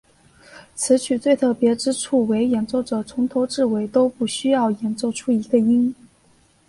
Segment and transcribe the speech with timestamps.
[0.73, 5.93] 此曲最特别之处为演奏者从头至尾都不需要演奏出一个音。